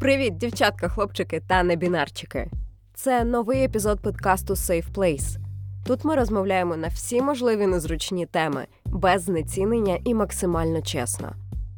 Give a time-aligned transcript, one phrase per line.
[0.00, 2.50] Привіт, дівчатка, хлопчики та небінарчики.
[2.94, 5.36] Це новий епізод подкасту Safe Place.
[5.86, 11.32] Тут ми розмовляємо на всі можливі незручні теми, без знецінення і максимально чесно.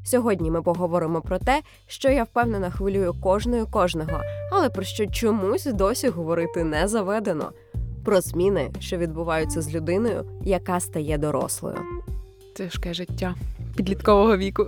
[0.04, 4.20] Сьогодні ми поговоримо про те, що я впевнена хвилює кожної кожного,
[4.52, 7.52] але про що чомусь досі говорити не заведено.
[8.04, 11.76] Про зміни, що відбуваються з людиною, яка стає дорослою.
[12.56, 13.34] Тяжке життя
[13.76, 14.66] підліткового віку.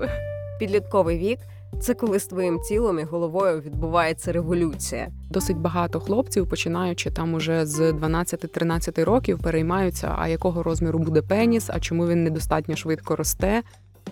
[0.58, 1.38] Підлітковий вік
[1.80, 5.08] це коли з твоїм тілом і головою відбувається революція.
[5.30, 11.70] Досить багато хлопців, починаючи там уже з 12-13 років, переймаються, а якого розміру буде пеніс,
[11.70, 13.62] а чому він недостатньо швидко росте.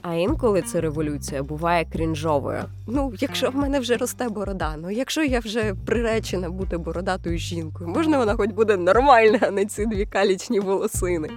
[0.03, 2.65] А інколи ця революція буває крінжовою.
[2.87, 7.91] Ну, якщо в мене вже росте борода, ну якщо я вже приречена бути бородатою жінкою,
[7.91, 11.29] можна вона хоч буде нормальна, а не ці дві калічні волосини.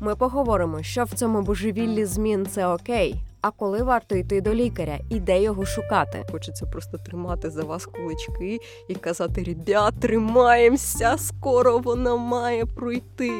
[0.00, 4.98] Ми поговоримо, що в цьому божевіллі змін це окей, а коли варто йти до лікаря
[5.10, 6.24] і де його шукати.
[6.32, 13.32] Хочеться просто тримати за вас кулички і казати: ребят, тримаємося, скоро вона має пройти.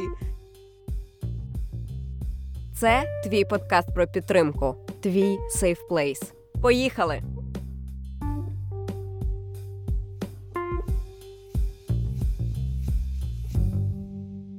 [2.75, 6.33] Це твій подкаст про підтримку, твій Safe Place.
[6.63, 7.23] Поїхали!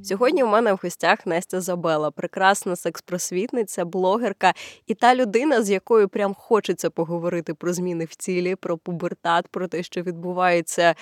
[0.04, 4.54] Сьогодні у мене в гостях Настя Забела, прекрасна секс-просвітниця, блогерка
[4.88, 9.68] і та людина, з якою прям хочеться поговорити про зміни в тілі, про пубертат, про
[9.68, 10.96] те, що відбувається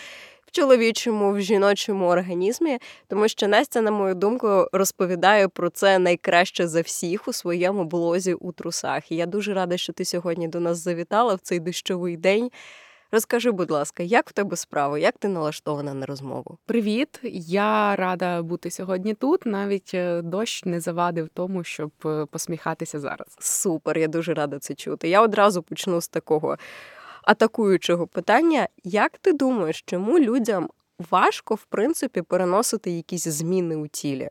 [0.52, 6.82] чоловічому, в жіночому організмі, тому що Настя, на мою думку, розповідає про це найкраще за
[6.82, 9.12] всіх у своєму блозі у трусах.
[9.12, 12.52] І я дуже рада, що ти сьогодні до нас завітала в цей дощовий день.
[13.14, 15.02] Розкажи, будь ласка, як в тебе справи?
[15.02, 16.58] Як ти налаштована на розмову?
[16.66, 19.46] Привіт, я рада бути сьогодні тут.
[19.46, 23.28] Навіть е, дощ не завадив тому, щоб е, посміхатися зараз.
[23.40, 25.10] Супер, я дуже рада це чути.
[25.10, 26.58] Я одразу почну з такого
[27.24, 28.68] атакуючого питання.
[28.84, 30.70] Як ти думаєш, чому людям
[31.12, 34.30] важко в принципі переносити якісь зміни у тілі?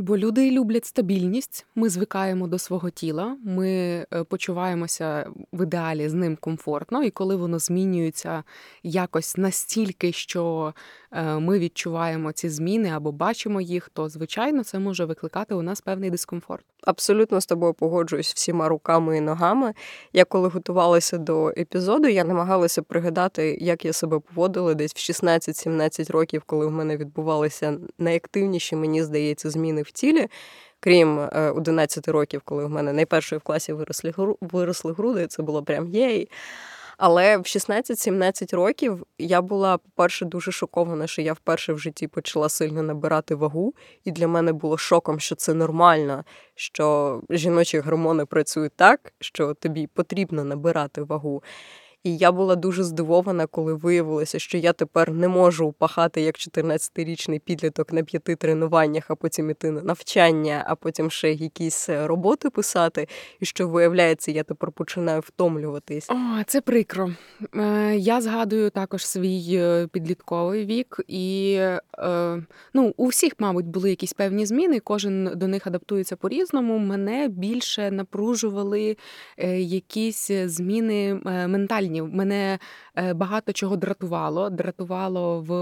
[0.00, 6.14] Бо люди люблять стабільність, ми звикаємо до свого тіла, ми е, почуваємося в ідеалі з
[6.14, 8.44] ним комфортно, і коли воно змінюється
[8.82, 10.74] якось настільки, що
[11.12, 15.80] е, ми відчуваємо ці зміни або бачимо їх, то звичайно це може викликати у нас
[15.80, 16.64] певний дискомфорт.
[16.82, 19.74] Абсолютно з тобою погоджуюсь всіма руками і ногами.
[20.12, 26.12] Я коли готувалася до епізоду, я намагалася пригадати, як я себе поводила десь в 16-17
[26.12, 30.26] років, коли в мене відбувалися найактивніші, мені здається, зміни в тілі.
[30.80, 35.62] Крім 11 е, років, коли в мене найперше в класі виросли виросли груди, це було
[35.62, 36.28] прям єй.
[37.02, 42.48] Але в 16-17 років я була, по-перше, дуже шокована, що я вперше в житті почала
[42.48, 43.74] сильно набирати вагу,
[44.04, 46.24] і для мене було шоком, що це нормально,
[46.54, 51.42] що жіночі гормони працюють так, що тобі потрібно набирати вагу.
[52.04, 57.38] І я була дуже здивована, коли виявилося, що я тепер не можу упахати як 14-річний
[57.38, 62.50] підліток на п'яти тренуваннях, а потім іти на навчання, а потім ще якісь е, роботи
[62.50, 63.08] писати.
[63.40, 66.10] І що виявляється, я тепер починаю втомлюватись.
[66.10, 66.14] О,
[66.46, 67.10] це прикро.
[67.56, 71.58] Е, я згадую також свій е, підлітковий вік, і
[72.74, 74.80] ну, у всіх, мабуть, були якісь певні зміни.
[74.80, 76.78] Кожен до них адаптується по-різному.
[76.78, 78.96] Мене більше напружували
[79.56, 82.14] якісь зміни ментальні планів.
[82.14, 82.58] Мене
[82.96, 84.50] е, багато чого дратувало.
[84.50, 85.52] Дратувало в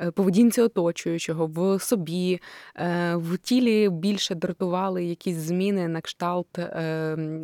[0.00, 2.40] е, поведінці оточуючого, в собі,
[2.76, 6.58] е, в тілі більше дратували якісь зміни на кшталт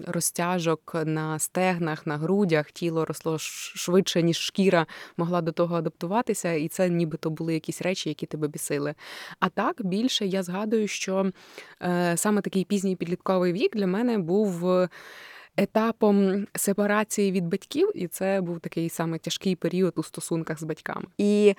[0.07, 2.73] розтяжок на стегнах, на грудях.
[2.73, 4.87] Тіло росло швидше, ніж шкіра
[5.17, 8.95] могла до того адаптуватися, і це нібито були якісь речі, які тебе бісили.
[9.41, 11.31] А так більше я згадую, що
[12.15, 14.65] саме такий пізній підлітковий вік для мене був
[15.57, 21.07] етапом сепарації від батьків, і це був такий саме тяжкий період у стосунках з батьками.
[21.19, 21.55] І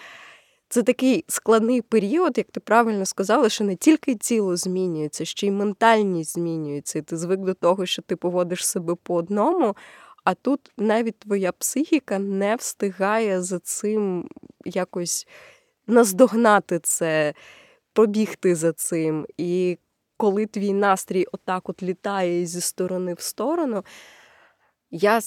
[0.70, 5.52] це такий складний період, як ти правильно сказала, що не тільки тіло змінюється, ще й
[5.52, 7.00] ментальність змінюється.
[7.00, 9.76] І ти звик до того, що ти поводиш себе по одному.
[10.24, 14.30] А тут навіть твоя психіка не встигає за цим
[14.66, 15.28] якось
[15.88, 17.34] наздогнати це,
[17.94, 19.26] побігти за цим.
[19.38, 19.78] І
[20.18, 23.84] коли твій настрій отак от літає зі сторони в сторону.
[24.92, 25.20] Я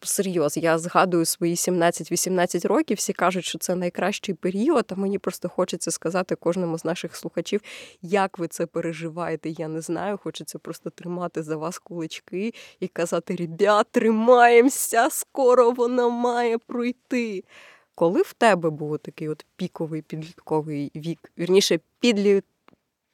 [0.00, 5.48] серйоз, я згадую свої 17-18 років, всі кажуть, що це найкращий період, а мені просто
[5.48, 7.60] хочеться сказати кожному з наших слухачів,
[8.02, 9.50] як ви це переживаєте.
[9.50, 10.18] Я не знаю.
[10.22, 17.44] Хочеться просто тримати за вас кулички і казати: ребят, тримаємося, скоро вона має пройти.
[17.94, 22.44] Коли в тебе був такий от піковий підлітковий вік, вірніше, підліт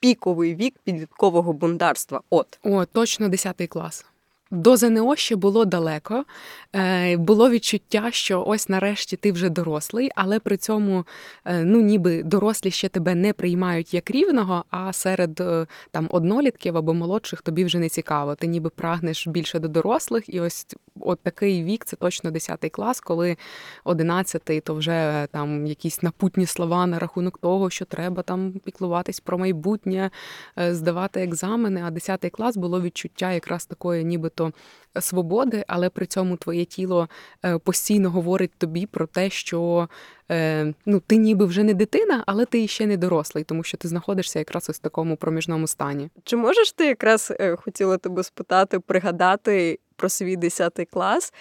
[0.00, 2.20] піковий вік підліткового бундарства.
[2.30, 4.04] От о, точно 10 клас.
[4.52, 6.24] До ЗНО ще було далеко.
[6.72, 11.06] Е, було відчуття, що ось нарешті ти вже дорослий, але при цьому
[11.44, 16.76] е, ну ніби дорослі ще тебе не приймають як рівного, а серед е, там однолітків
[16.76, 18.34] або молодших тобі вже не цікаво.
[18.34, 20.66] Ти ніби прагнеш більше до дорослих, і ось
[21.00, 23.36] от такий вік це точно 10 клас, коли
[23.84, 29.38] 11 то вже там якісь напутні слова на рахунок того, що треба там піклуватись про
[29.38, 30.10] майбутнє,
[30.56, 31.82] здавати екзамени.
[31.86, 34.52] А 10 клас було відчуття якраз такої, нібито
[35.00, 37.08] свободи, але при цьому твоє тіло
[37.44, 39.88] е, постійно говорить тобі про те, що
[40.30, 43.88] е, ну, ти ніби вже не дитина, але ти ще не дорослий, тому що ти
[43.88, 46.10] знаходишся якраз ось в такому проміжному стані.
[46.24, 49.78] Чи можеш ти якраз е, хотіла тебе спитати, пригадати?
[50.00, 51.32] Про свій 10 клас,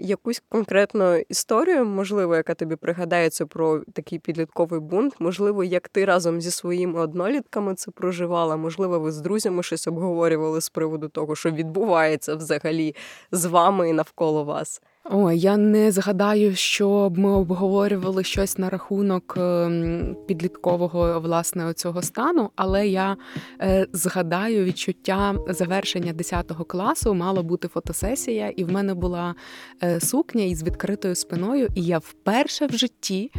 [0.00, 6.40] якусь конкретну історію, можливо, яка тобі пригадається про такий підлітковий бунт, можливо, як ти разом
[6.40, 11.50] зі своїми однолітками це проживала, можливо, ви з друзями щось обговорювали з приводу того, що
[11.50, 12.94] відбувається взагалі
[13.32, 14.82] з вами і навколо вас?
[15.04, 22.50] О, я не згадаю, щоб ми обговорювали щось на рахунок ем, підліткового власне цього стану,
[22.56, 23.16] але я
[23.62, 27.14] е, згадаю відчуття завершення 10 класу.
[27.14, 29.34] Мала бути фотосесія, і в мене була
[29.82, 33.30] е, сукня із відкритою спиною, і я вперше в житті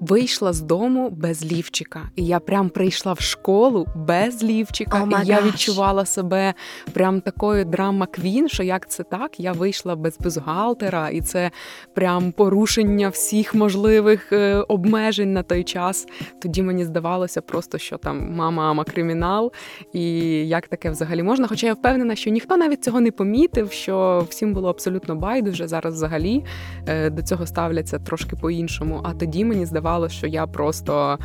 [0.00, 2.10] вийшла з дому без лівчика.
[2.16, 5.04] І я прям прийшла в школу без лівчика.
[5.04, 6.54] Oh і я відчувала себе
[6.92, 9.40] прям такою драма квін, що як це так?
[9.40, 11.50] Я вийшла без бюстгальтера, і це
[11.94, 16.06] прям порушення всіх можливих е, обмежень на той час.
[16.42, 19.52] Тоді мені здавалося просто, що там мама, мама кримінал,
[19.92, 20.02] і
[20.48, 21.46] як таке взагалі можна.
[21.46, 25.68] Хоча я впевнена, що ніхто навіть цього не помітив, що всім було абсолютно байдуже.
[25.68, 26.44] Зараз взагалі
[26.86, 29.00] е, до цього ставляться трошки по-іншому.
[29.04, 31.18] А тоді мені здавалося здавалося, що я просто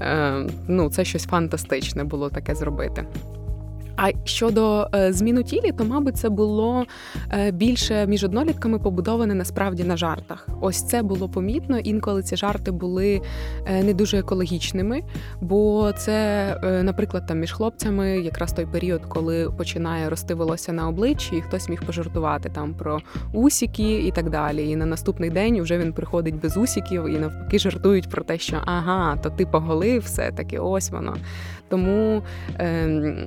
[0.00, 3.04] е, ну, це щось фантастичне було таке зробити.
[3.96, 6.84] А щодо е, змін у тілі, то мабуть це було
[7.32, 10.48] е, більше між однолітками побудоване насправді на жартах.
[10.60, 11.78] Ось це було помітно.
[11.78, 13.20] Інколи ці жарти були
[13.66, 15.02] е, не дуже екологічними,
[15.40, 16.46] бо це,
[16.82, 21.68] наприклад, там між хлопцями якраз той період, коли починає рости волосся на обличчі, і хтось
[21.68, 23.00] міг пожартувати там про
[23.32, 24.68] усіки і так далі.
[24.68, 28.56] І на наступний день вже він приходить без усіків і навпаки жартують про те, що
[28.64, 31.16] ага, то ти поголив все таки, ось воно.
[31.68, 32.22] Тому.
[32.58, 33.26] Е,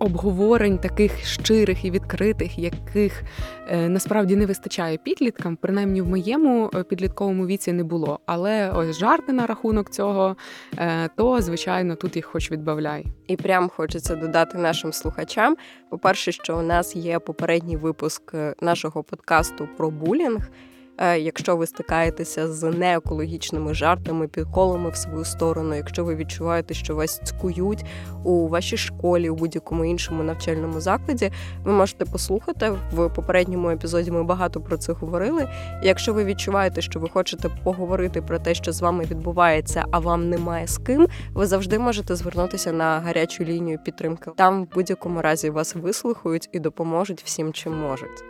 [0.00, 3.22] обговорень таких щирих і відкритих, яких
[3.68, 8.20] е, насправді не вистачає підліткам, принаймні в моєму е, підлітковому віці не було.
[8.26, 10.36] Але ось жарти на рахунок цього,
[10.78, 13.06] е, то звичайно тут їх хоч відбавляй.
[13.26, 15.56] І прям хочеться додати нашим слухачам.
[15.90, 20.50] По-перше, що у нас є попередній випуск нашого подкасту про булінг.
[20.98, 26.94] Е, якщо ви стикаєтеся з неекологічними жартами, підколами в свою сторону, якщо ви відчуваєте, що
[26.94, 27.84] вас цькують
[28.24, 31.32] у вашій школі, у будь-якому іншому навчальному закладі,
[31.64, 34.10] ви можете послухати в попередньому епізоді.
[34.10, 35.48] Ми багато про це говорили.
[35.82, 40.30] Якщо ви відчуваєте, що ви хочете поговорити про те, що з вами відбувається, а вам
[40.30, 44.30] немає з ким, ви завжди можете звернутися на гарячу лінію підтримки.
[44.36, 48.29] Там в будь-якому разі вас вислухають і допоможуть всім, чим можуть.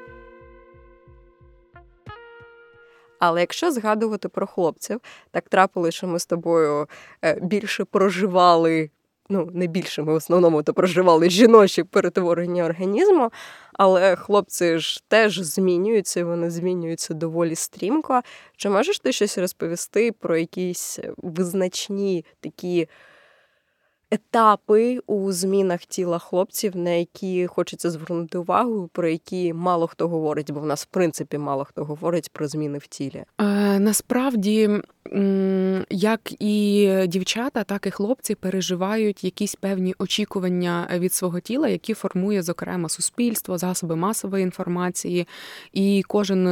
[3.20, 5.00] Але якщо згадувати про хлопців,
[5.31, 6.88] так трапилося, що ми з тобою
[7.25, 8.90] е, більше проживали.
[9.32, 13.31] Ну, не більше ми в основному то проживали жіночі перетворення організму,
[13.72, 18.20] але хлопці ж теж змінюються, вони змінюються доволі стрімко.
[18.56, 22.89] Чи можеш ти щось розповісти про якісь визначні такі
[24.10, 30.52] етапи у змінах тіла хлопців, на які хочеться звернути увагу, про які мало хто говорить,
[30.52, 33.24] бо в нас в принципі мало хто говорить про зміни в тілі.
[33.40, 34.70] Е, Насправді,
[35.90, 42.43] як і дівчата, так і хлопці переживають якісь певні очікування від свого тіла, які формує
[42.43, 45.26] зокрема суспільство, засоби масової інформації.
[45.72, 46.44] І кожен,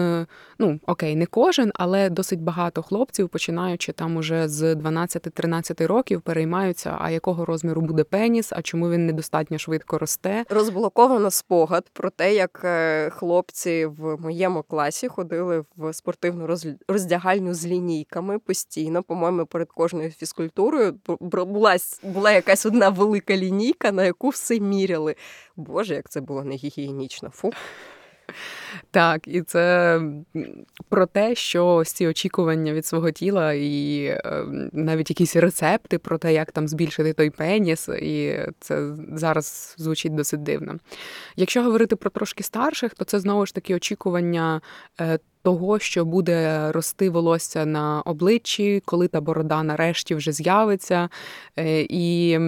[0.59, 6.97] ну окей, не кожен, але досить багато хлопців, починаючи там уже з 12-13 років, переймаються,
[7.01, 10.45] а якого розміру буде пеніс, а чому він недостатньо швидко росте.
[10.49, 16.57] Розблоковано спогад про те, як е, хлопці в моєму класі ходили в спортивну
[16.89, 19.03] роздягальню з лінійками постійно.
[19.03, 20.95] По-моєму, перед кожною фізкультурою
[21.31, 25.15] була була якась одна велика лінійка, на яку все міряли.
[25.57, 27.31] Боже, як це було негігієнічно.
[27.31, 27.51] Фу.
[28.91, 30.01] Так, і це
[30.89, 36.33] про те, що ці очікування від свого тіла, і е, навіть якісь рецепти про те,
[36.33, 40.79] як там збільшити той пеніс, і це зараз звучить досить дивно.
[41.37, 44.61] Якщо говорити про трошки старших, то це знову ж таки очікування.
[45.01, 51.09] Е, того, що буде рости волосся на обличчі, коли та борода нарешті вже з'явиться.
[51.57, 52.39] Е, і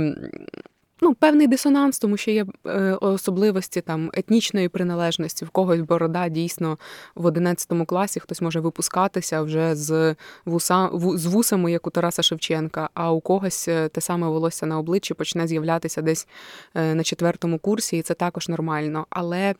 [1.01, 5.45] ну, певний дисонанс, тому що є е, особливості там етнічної приналежності.
[5.45, 6.79] В когось борода дійсно
[7.15, 12.91] в 11 класі хтось може випускатися вже з вуса з вусами, як у Тараса Шевченка,
[12.95, 16.29] а у когось е, те саме волосся на обличчі почне з'являтися десь
[16.75, 19.07] на четвертому курсі, і це також нормально.
[19.11, 19.55] Але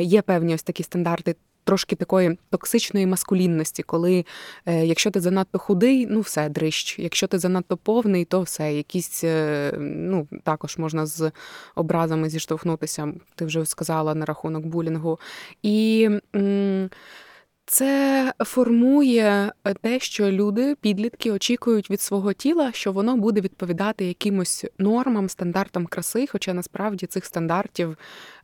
[0.00, 4.24] є певні ось такі стандарти трошки такої токсичної маскулінності, коли
[4.66, 6.98] е, якщо ти занадто худий, ну все, дрищ.
[6.98, 8.74] Якщо ти занадто повний, то все.
[8.74, 11.30] Якісь е, ну також можна з
[11.74, 13.12] образами зіштовхнутися.
[13.34, 15.18] Ти вже сказала на рахунок булінгу.
[15.62, 16.90] І м-
[17.66, 24.04] це формує е, те, що люди, підлітки, очікують від свого тіла, що воно буде відповідати
[24.04, 27.96] якимось нормам, стандартам краси, хоча насправді цих стандартів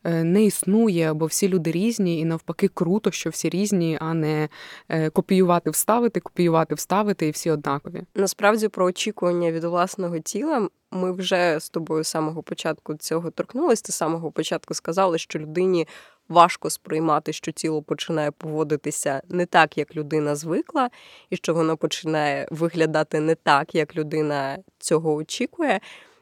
[0.03, 4.49] е, не існує, бо всі люди різні, і навпаки, круто, що всі різні, а не
[4.89, 8.03] е, копіювати, вставити, копіювати, вставити, і всі однакові.
[8.15, 10.69] Насправді про очікування від власного тіла.
[10.91, 13.83] Ми вже з тобою з самого початку цього торкнулися.
[13.85, 15.87] Ти самого початку сказали, що людині
[16.29, 20.89] важко сприймати, що тіло починає поводитися не так, як людина звикла,
[21.29, 25.79] і що воно починає виглядати не так, як людина цього очікує.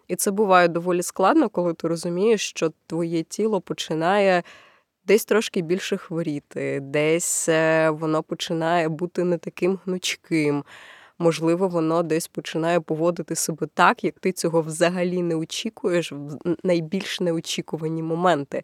[0.08, 4.44] І це буває доволі складно, коли ти розумієш, що твоє тіло починає
[5.06, 10.64] десь трошки більше хворіти, десь е, воно починає бути не таким гнучким.
[11.20, 17.20] Можливо, воно десь починає поводити себе так, як ти цього взагалі не очікуєш в найбільш
[17.20, 18.64] неочікувані моменти.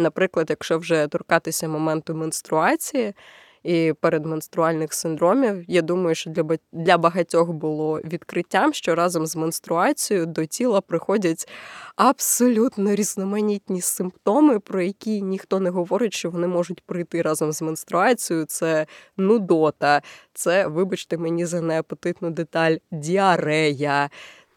[0.00, 3.14] Наприклад, якщо вже торкатися моменту менструації
[3.62, 10.26] і передменструальних синдромів, я думаю, що для для багатьох було відкриттям, що разом з менструацією
[10.26, 11.48] до тіла приходять
[11.96, 18.46] абсолютно різноманітні симптоми, про які ніхто не говорить, що вони можуть прийти разом з менструацією.
[18.46, 20.02] Це нудота,
[20.34, 24.10] це, вибачте мені за неапетитну деталь, діарея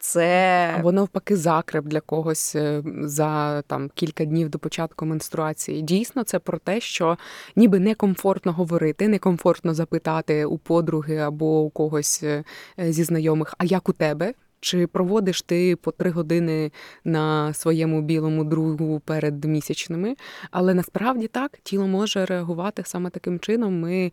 [0.03, 5.81] це або навпаки закреп для когось е, за там кілька днів до початку менструації.
[5.81, 7.17] Дійсно, це про те, що
[7.55, 12.43] ніби некомфортно говорити, некомфортно запитати у подруги або у когось е,
[12.77, 14.33] зі знайомих, а як у тебе?
[14.60, 16.72] Чи проводиш ти по три години
[17.03, 20.15] на своєму білому другу перед місячними?
[20.51, 23.79] Але насправді так, тіло може реагувати саме таким чином.
[23.79, 24.12] Ми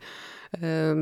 [0.62, 0.94] е,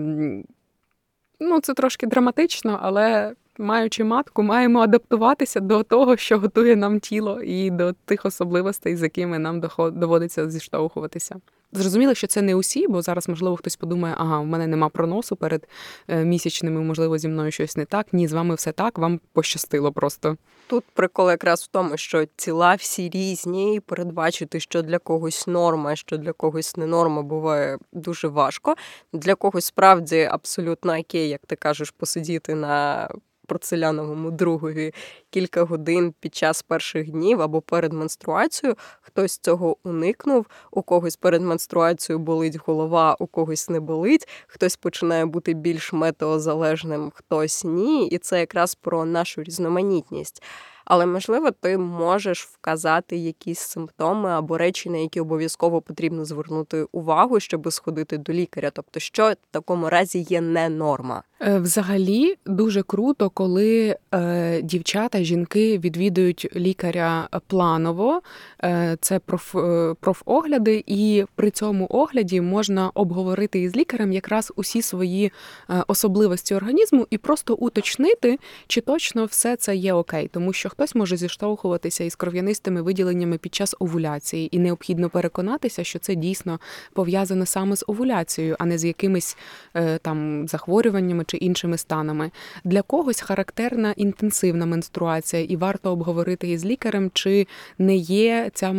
[1.40, 7.42] ну, це трошки драматично, але маючи матку, маємо адаптуватися до того, що готує нам тіло,
[7.42, 9.62] і до тих особливостей, з якими нам
[9.92, 11.36] доводиться зіштовхуватися.
[11.72, 15.36] Зрозуміло, що це не усі, бо зараз, можливо, хтось подумає, ага, в мене нема проносу
[15.36, 15.68] перед
[16.08, 18.06] е, місячними, можливо, зі мною щось не так.
[18.12, 20.36] Ні, з вами все так, вам пощастило просто.
[20.66, 25.96] Тут прикол якраз в тому, що тіла всі різні, і передбачити, що для когось норма,
[25.96, 28.74] що для когось не норма, буває дуже важко.
[29.12, 33.08] Для когось справді абсолютно окей, як ти кажеш, посидіти на
[33.48, 34.94] порцеляновому другові
[35.30, 38.76] кілька годин під час перших днів або перед менструацією.
[39.00, 45.26] Хтось цього уникнув, у когось перед менструацією болить голова, у когось не болить, хтось починає
[45.26, 48.08] бути більш метеозалежним, хтось ні.
[48.08, 50.42] І це якраз про нашу різноманітність
[50.88, 57.40] але можливо ти можеш вказати якісь симптоми або речі, на які обов'язково потрібно звернути увагу,
[57.40, 58.70] щоб сходити до лікаря.
[58.70, 61.22] Тобто, що в такому разі є не норма.
[61.42, 68.22] Е, взагалі дуже круто, коли е, дівчата, жінки відвідують лікаря планово,
[68.64, 74.82] е, це проф, е, профогляди, і при цьому огляді можна обговорити із лікарем якраз усі
[74.82, 75.32] свої
[75.70, 80.94] е, особливості організму і просто уточнити, чи точно все це є окей, тому що хтось
[80.94, 86.60] може зіштовхуватися із кров'янистими виділеннями під час овуляції, і необхідно переконатися, що це дійсно
[86.92, 89.36] пов'язане саме з овуляцією, а не з якимись
[89.74, 92.30] е, там захворюваннями чи іншими станами.
[92.64, 97.46] Для когось характерна інтенсивна менструація, і варто обговорити із лікарем, чи
[97.78, 98.74] не є ця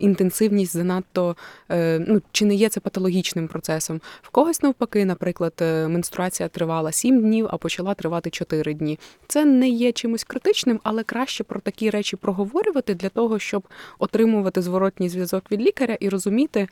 [0.00, 1.36] інтенсивність занадто
[1.70, 4.00] е, ну чи не є це патологічним процесом.
[4.22, 8.98] В когось навпаки, наприклад, е, менструація тривала 7 днів, а почала тривати 4 дні.
[9.26, 13.68] Це не є чимось критичним, але краще про такі речі проговорювати для того, щоб
[13.98, 16.68] отримувати зворотній зв'язок від лікаря і розуміти,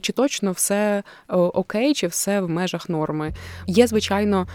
[0.00, 3.34] чи точно все окей, чи все в межах норми.
[3.66, 4.46] Є, звичайно,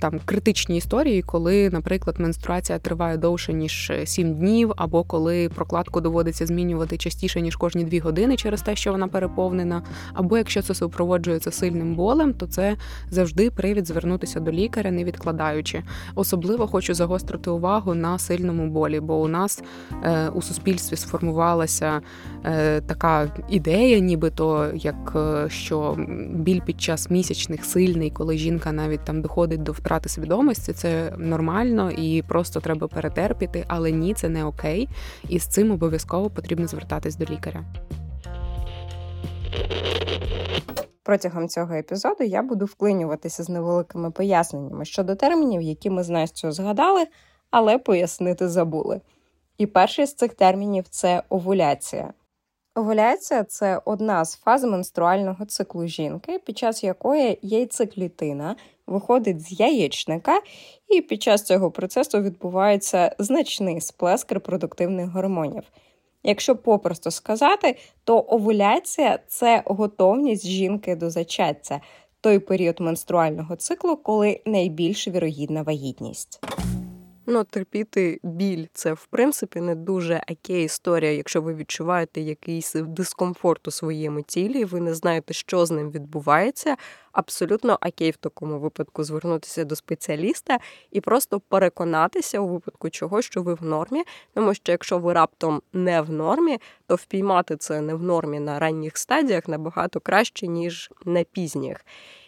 [0.00, 6.46] там критичні історії, коли, наприклад, менструація триває довше ніж 7 днів, або коли прокладку доводиться
[6.46, 9.82] змінювати частіше більше ніж кожні дві години через те, що вона переповнена.
[10.12, 12.76] Або якщо це супроводжується сильним болем, то це
[13.10, 15.82] завжди привід звернутися до лікаря, не відкладаючи.
[16.14, 19.62] Особливо хочу загострити увагу на сильному болі, бо у нас
[20.04, 22.00] е, у суспільстві сформувалася
[22.44, 25.96] е, така ідея, нібито як е, що
[26.30, 31.90] біль під час місячних сильний, коли жінка навіть там доходить до втрати свідомості, це нормально
[31.90, 34.88] і просто треба перетерпіти, але ні, це не окей.
[35.28, 37.64] І з цим обов'язково потрібно звертатись до лікаря.
[41.02, 46.52] Протягом цього епізоду я буду вклинюватися з невеликими поясненнями щодо термінів, які ми з Настю
[46.52, 47.06] згадали,
[47.50, 49.00] але пояснити забули.
[49.58, 52.12] І перший з цих термінів це овуляція.
[52.74, 60.40] Овуляція це одна з фаз менструального циклу жінки, під час якої яйцеклітина виходить з яєчника,
[60.88, 65.62] і під час цього процесу відбувається значний сплеск репродуктивних гормонів.
[66.24, 71.80] Якщо попросту сказати, то овуляція це готовність жінки до зачаття,
[72.20, 76.40] той період менструального циклу, коли найбільш вірогідна вагітність.
[77.26, 83.68] Ну, терпіти біль це в принципі не дуже окей історія, якщо ви відчуваєте якийсь дискомфорт
[83.68, 86.76] у своєму тілі, ви не знаєте, що з ним відбувається.
[87.12, 90.58] Абсолютно окей в такому випадку звернутися до спеціаліста
[90.90, 94.02] і просто переконатися у випадку чого, що ви в нормі.
[94.34, 98.58] Тому що якщо ви раптом не в нормі, то впіймати це не в нормі на
[98.58, 101.84] ранніх стадіях набагато краще ніж на пізніх.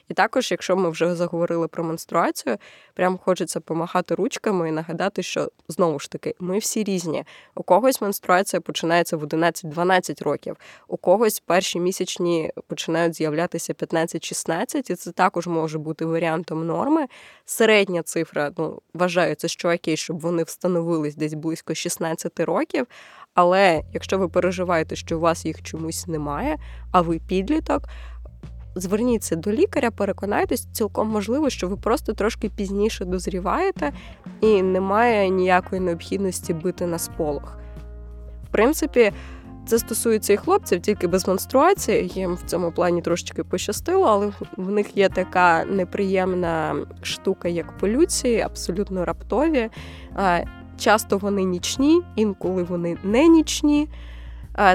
[0.09, 2.57] І також, якщо ми вже заговорили про менструацію,
[2.95, 7.25] прям хочеться помахати ручками і нагадати, що знову ж таки ми всі різні.
[7.55, 10.57] У когось менструація починається в 11-12 років,
[10.89, 17.07] у когось перші місячні починають з'являтися 15-16, і це також може бути варіантом норми.
[17.45, 22.87] Середня цифра ну вважається, що окей, щоб вони встановились десь близько 16 років.
[23.37, 26.57] Але якщо ви переживаєте, що у вас їх чомусь немає,
[26.93, 27.83] а ви підліток
[28.77, 33.93] зверніться до лікаря, переконайтесь, цілком можливо, що ви просто трошки пізніше дозріваєте
[34.41, 37.59] і немає ніякої необхідності бити на сполох.
[38.45, 39.13] В принципі,
[39.67, 42.13] це стосується і хлопців, тільки без менструації.
[42.15, 48.41] Їм в цьому плані трошечки пощастило, але в них є така неприємна штука, як полюції,
[48.41, 49.71] абсолютно раптові.
[50.79, 53.89] Часто вони нічні, інколи вони не нічні.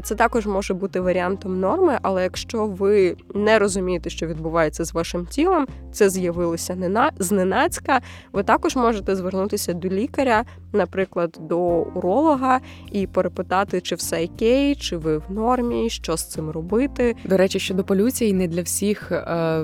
[0.03, 5.25] Це також може бути варіантом норми, але якщо ви не розумієте, що відбувається з вашим
[5.25, 6.77] тілом, це з'явилося
[7.19, 8.01] зненацька,
[8.33, 11.59] ви також можете звернутися до лікаря, наприклад, до
[11.95, 12.59] уролога,
[12.91, 17.15] і перепитати, чи все окей, чи ви в нормі, що з цим робити.
[17.25, 19.61] До речі, щодо полюції, не для всіх е,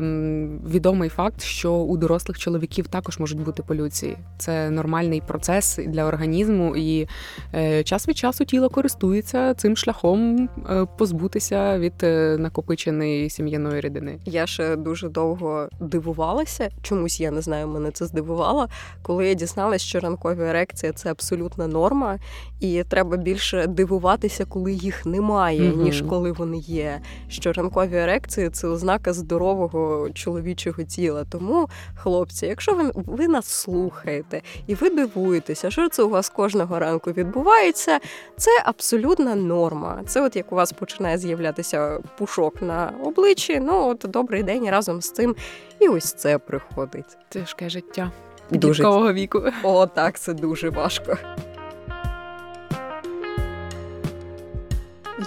[0.69, 4.17] відомий факт, що у дорослих чоловіків також можуть бути полюції.
[4.37, 7.07] Це нормальний процес для організму, і
[7.53, 13.81] е, час від часу тіло користується цим шляхом шляхом е, позбутися від е, накопиченої сім'яної
[13.81, 14.19] рідини.
[14.25, 16.69] Я ще дуже довго дивувалася.
[16.81, 18.67] Чомусь я не знаю, мене це здивувало,
[19.01, 22.19] коли я дізналася, що ранкові ерекція це абсолютна норма,
[22.59, 27.01] і треба більше дивуватися, коли їх немає, mm ніж коли вони є.
[27.27, 31.25] Що ранкові ерекції це ознака здорового чоловічого тіла.
[31.29, 36.79] Тому, хлопці, якщо ви ви нас слухаєте і ви дивуєтеся, що це у вас кожного
[36.79, 37.99] ранку відбувається,
[38.37, 39.96] це абсолютна норма.
[40.05, 43.59] Це от як у вас починає з'являтися пушок на обличчі.
[43.59, 45.35] Ну от добрий день разом з цим.
[45.79, 47.17] І ось це приходить.
[47.29, 48.11] Тяжке життя
[48.49, 49.43] підліткового віку.
[49.63, 51.17] О, так, це дуже важко.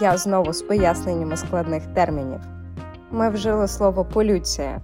[0.01, 2.41] Я знову з поясненнями складних термінів.
[3.11, 4.81] Ми вжили слово полюція.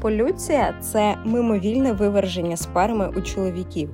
[0.00, 3.90] Полюція це мимовільне виверження сперми у чоловіків.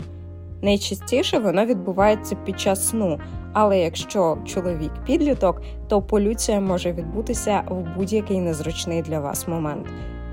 [0.63, 3.21] Найчастіше воно відбувається під час сну,
[3.53, 9.87] але якщо чоловік підліток, то полюція може відбутися в будь-який незручний для вас момент.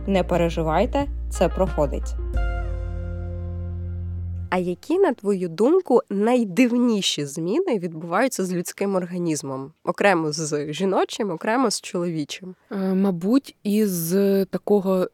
[0.07, 2.15] Не переживайте, це проходить.
[4.49, 11.71] А які, на твою думку, найдивніші зміни відбуваються з людським організмом, окремо з жіночим, окремо
[11.71, 12.55] з чоловічим?
[12.71, 14.15] Е, мабуть, із
[14.49, 15.07] такого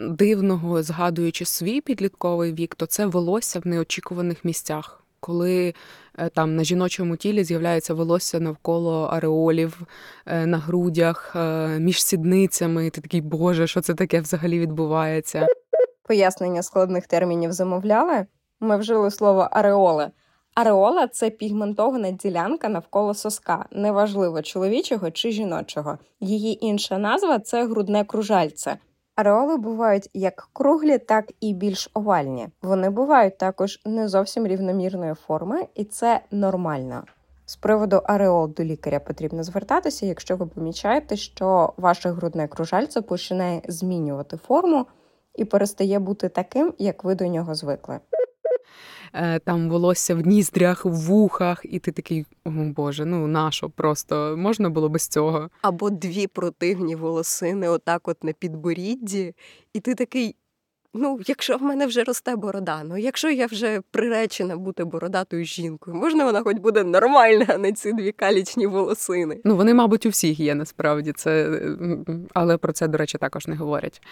[0.00, 5.74] дивного, згадуючи свій підлітковий вік, то це волосся в неочікуваних місцях коли
[6.18, 9.80] е, там на жіночому тілі з'являється волосся навколо ареолів,
[10.26, 12.90] е, на грудях, е, між сідницями.
[12.90, 15.46] Ти такий, Боже, що це таке взагалі відбувається?
[16.08, 18.26] Пояснення складних термінів замовляли.
[18.60, 20.10] Ми вжили слово ареоли.
[20.54, 25.98] Ареола це пігментована ділянка навколо соска, неважливо чоловічого чи жіночого.
[26.20, 28.76] Її інша назва це грудне кружальце.
[29.16, 32.48] Ареоли бувають як круглі, так і більш овальні.
[32.62, 37.04] Вони бувають також не зовсім рівномірної форми, і це нормально.
[37.46, 43.62] З приводу ареол до лікаря потрібно звертатися, якщо ви помічаєте, що ваше грудне кружальце починає
[43.68, 44.86] змінювати форму
[45.34, 48.00] і перестає бути таким, як ви до нього звикли.
[49.14, 54.34] Е, там волосся в ніздрях, в вухах, і ти такий, о Боже, ну нащо просто
[54.38, 55.50] можна було без цього?
[55.62, 59.34] Або дві противні волосини, отак, от на підборідді,
[59.74, 60.36] і ти такий.
[60.94, 65.96] Ну, якщо в мене вже росте борода, ну якщо я вже приречена бути бородатою жінкою,
[65.96, 69.40] можна вона хоч буде нормальна, а не ці дві калічні волосини.
[69.44, 71.60] Ну вони, мабуть, у всіх є насправді це,
[72.34, 74.02] але про це, до речі, також не говорять.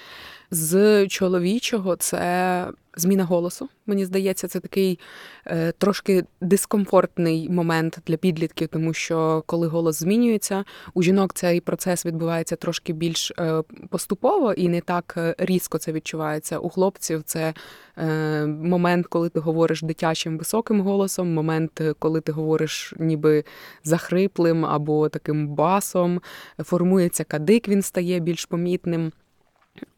[0.51, 3.69] З чоловічого це зміна голосу.
[3.87, 4.99] Мені здається, це такий
[5.47, 12.07] е, трошки дискомфортний момент для підлітків, тому що коли голос змінюється, у жінок цей процес
[12.07, 16.59] відбувається трошки більш е, поступово і не так е, різко це відчувається.
[16.59, 17.55] У хлопців це
[17.97, 23.45] е, момент, коли ти говориш дитячим високим голосом, момент, коли ти говориш ніби
[23.85, 26.21] захриплим або таким басом,
[26.59, 29.13] формується кадик, він стає більш помітним.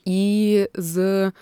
[0.05, 1.33] І з е,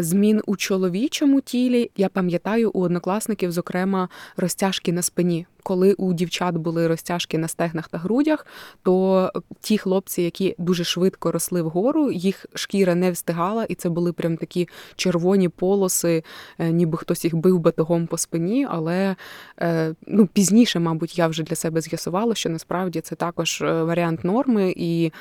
[0.00, 1.90] змін у чоловічому тілі.
[1.96, 7.88] Я пам'ятаю у однокласників, зокрема, розтяжки на спині коли у дівчат були розтяжки на стегнах
[7.88, 8.46] та грудях,
[8.82, 14.12] то ті хлопці, які дуже швидко росли вгору, їх шкіра не встигала, і це були
[14.12, 16.24] прям такі червоні полоси,
[16.58, 18.66] е, ніби хтось їх бив батогом по спині.
[18.70, 19.16] Але
[19.60, 24.24] е, ну, пізніше, мабуть, я вже для себе з'ясувала, що насправді це також е, варіант
[24.24, 25.12] норми, і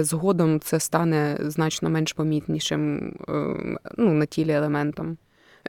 [0.00, 3.12] згодом це стане значно менш помітнішим
[3.98, 5.16] ну, на тілі елементом.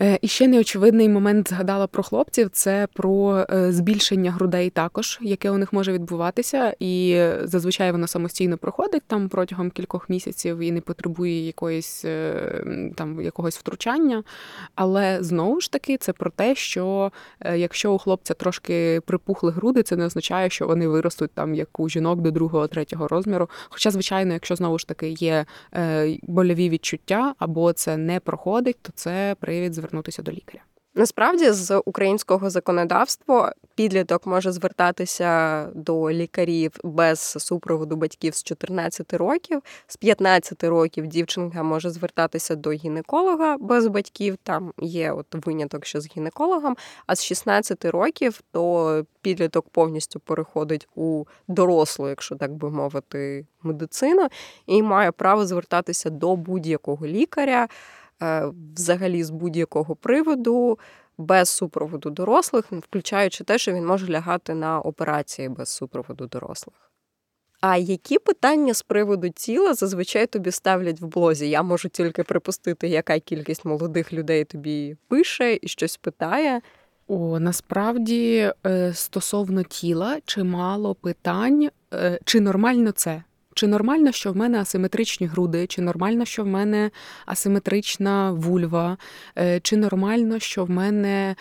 [0.01, 5.51] Е, і ще неочевидний момент згадала про хлопців: це про е, збільшення грудей, також яке
[5.51, 10.81] у них може відбуватися, і зазвичай воно самостійно проходить там протягом кількох місяців і не
[10.81, 12.63] потребує якоїсь е,
[12.95, 14.23] там якогось втручання.
[14.75, 17.11] Але знову ж таки, це про те, що
[17.55, 21.89] якщо у хлопця трошки припухли груди, це не означає, що вони виростуть там як у
[21.89, 23.49] жінок до другого, третього розміру.
[23.69, 25.45] Хоча, звичайно, якщо знову ж таки є
[26.23, 30.61] больові відчуття або це не проходить, то це привід звернутися до лікаря.
[30.97, 39.61] Насправді, з українського законодавства підліток може звертатися до лікарів без супроводу батьків з 14 років.
[39.87, 44.37] З 15 років дівчинка може звертатися до гінеколога без батьків.
[44.43, 46.77] Там є от виняток, що з гінекологом.
[47.07, 54.27] А з 16 років то підліток повністю переходить у дорослу, якщо так би мовити, медицину,
[54.65, 57.67] і має право звертатися до будь-якого лікаря.
[58.23, 60.79] Е, взагалі з будь-якого приводу,
[61.17, 66.91] без супроводу дорослих, включаючи те, що він може лягати на операції без супроводу дорослих.
[67.61, 71.49] А які питання з приводу тіла зазвичай тобі ставлять в блозі?
[71.49, 76.61] Я можу тільки припустити, яка кількість молодих людей тобі пише і щось питає.
[77.07, 83.23] О, насправді е, стосовно тіла, чимало питань, е, чи нормально це?
[83.57, 86.91] Чи нормально, що в мене асиметричні груди, чи нормально, що в мене
[87.25, 88.97] асиметрична вульва,
[89.37, 91.35] е, чи нормально, що в мене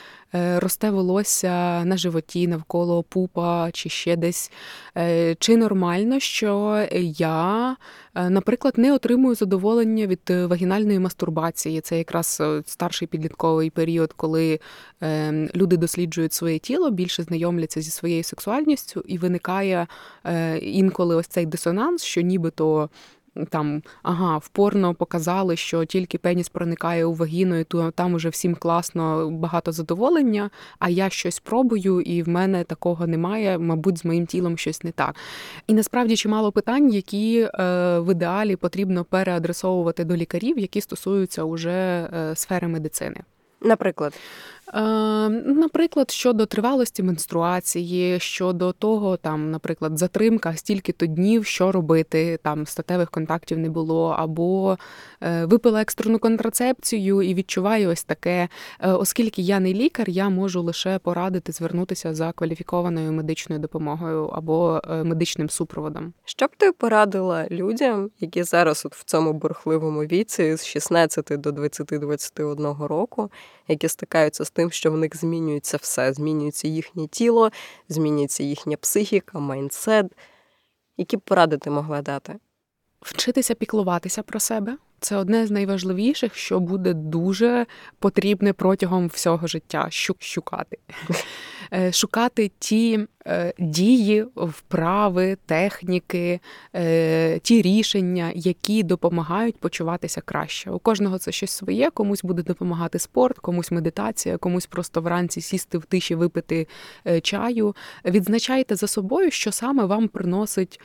[0.58, 4.52] росте волосся на животі навколо пупа чи ще десь.
[4.98, 6.82] Е, чи нормально, що
[7.18, 7.76] я,
[8.14, 11.80] е, наприклад, не отримую задоволення від вагінальної мастурбації?
[11.80, 14.60] Це якраз старший підлітковий період, коли
[15.54, 19.86] люди досліджують своє тіло, більше знайомляться зі своєю сексуальністю, і виникає
[20.62, 22.88] інколи ось цей дисонанс, що нібито
[23.44, 28.28] там ага, в порно показали, що тільки пеніс проникає у вагіну, і то там уже
[28.28, 30.50] всім класно, багато задоволення.
[30.78, 33.58] А я щось пробую, і в мене такого немає.
[33.58, 35.14] Мабуть, з моїм тілом щось не так.
[35.66, 37.48] І насправді чимало питань, які е,
[37.98, 43.20] в ідеалі потрібно переадресовувати до лікарів, які стосуються уже е, сфери медицини.
[43.60, 44.14] Наприклад.
[44.74, 44.80] Е,
[45.44, 53.10] наприклад, щодо тривалості менструації, щодо того, там, наприклад, затримка стільки-то днів, що робити, там статевих
[53.10, 54.78] контактів не було, або
[55.22, 58.48] е, випила екстрену контрацепцію і відчуваю ось таке.
[58.80, 64.80] Е, оскільки я не лікар, я можу лише порадити звернутися за кваліфікованою медичною допомогою або
[64.88, 66.12] медичним супроводом.
[66.24, 71.50] Що б ти порадила людям, які зараз от в цьому бурхливому віці з 16 до
[71.50, 73.30] 20-21 року,
[73.68, 76.12] які стикаються з тим, що в них змінюється все.
[76.12, 77.50] Змінюється їхнє тіло,
[77.88, 80.06] змінюється їхня психіка, майндсет.
[80.96, 82.34] Які б поради ти могла дати?
[83.00, 87.66] Вчитися піклуватися про себе це одне з найважливіших, що буде дуже
[87.98, 89.86] потрібне протягом всього життя
[90.18, 90.78] щукати.
[91.72, 96.40] Е, шукати ті Е, дії, вправи, техніки,
[96.74, 100.70] е, ті рішення, які допомагають почуватися краще.
[100.70, 105.78] У кожного це щось своє, комусь буде допомагати спорт, комусь медитація, комусь просто вранці сісти
[105.78, 106.66] в тиші, випити
[107.22, 107.76] чаю.
[108.04, 110.80] Відзначайте за собою, що саме вам приносить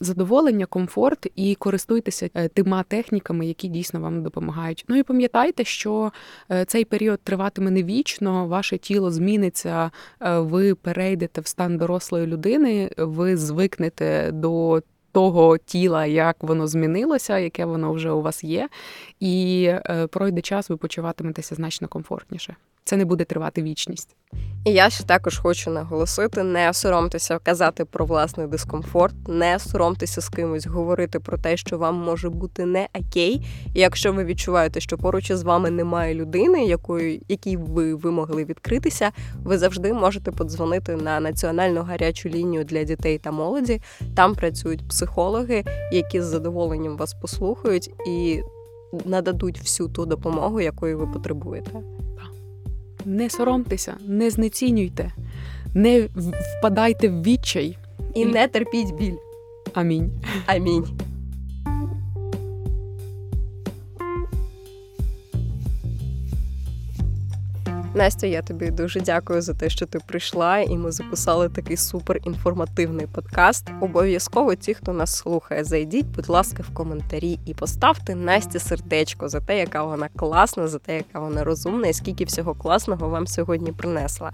[0.00, 4.84] задоволення, комфорт, і користуйтеся тима техніками, які дійсно вам допомагають.
[4.88, 6.12] Ну і пам'ятайте, що
[6.66, 9.61] цей період триватиме не вічно, ваше тіло зміниться,
[10.20, 17.64] ви перейдете в стан дорослої людини, ви звикнете до того тіла, як воно змінилося, яке
[17.64, 18.68] воно вже у вас є,
[19.20, 22.56] і е, пройде час, ви почуватиметеся значно комфортніше.
[22.84, 24.16] Це не буде тривати вічність.
[24.64, 30.28] І я ще також хочу наголосити: не соромтеся казати про власний дискомфорт, не соромтеся з
[30.28, 33.46] кимось говорити про те, що вам може бути не окей.
[33.74, 38.44] І якщо ви відчуваєте, що поруч із вами немає людини, якою якій ви, ви могли
[38.44, 39.10] відкритися,
[39.44, 43.80] ви завжди можете подзвонити на національну гарячу лінію для дітей та молоді.
[44.16, 48.40] Там працюють психологи, які з задоволенням вас послухають і
[49.04, 51.70] нададуть всю ту допомогу, якої ви потребуєте.
[53.04, 55.12] Не соромтеся, не знецінюйте,
[55.74, 56.08] не
[56.58, 57.78] впадайте в відчай
[58.14, 59.16] і не терпіть біль.
[59.74, 60.10] Амінь.
[60.46, 60.84] Амінь.
[67.94, 72.18] Настя, я тобі дуже дякую за те, що ти прийшла, і ми записали такий супер
[72.24, 73.70] інформативний подкаст.
[73.80, 79.40] Обов'язково ті, хто нас слухає, зайдіть, будь ласка, в коментарі і поставте Насті сердечко за
[79.40, 83.72] те, яка вона класна, за те, яка вона розумна, і скільки всього класного вам сьогодні
[83.72, 84.32] принесла.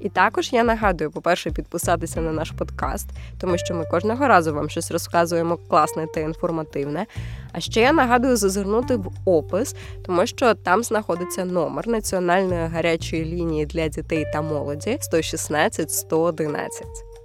[0.00, 3.08] І також я нагадую, по-перше, підписатися на наш подкаст,
[3.40, 7.06] тому що ми кожного разу вам щось розказуємо класне та інформативне.
[7.52, 12.66] А ще я нагадую зазирнути в опис, тому що там знаходиться номер національної
[12.98, 16.82] гарячої лінії для дітей та молоді 116 111.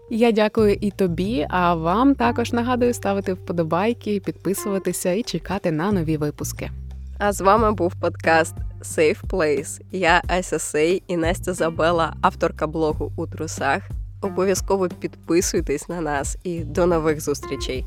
[0.10, 6.18] Я дякую і тобі, а вам також нагадую ставити вподобайки, підписуватися і чекати на нові
[6.18, 6.72] випуски.
[7.18, 9.82] А з вами був подкаст Safe Place.
[9.92, 13.82] Я Ася Сей і Настя Забела, авторка блогу у трусах.
[14.22, 17.86] Обов'язково підписуйтесь на нас і до нових зустрічей.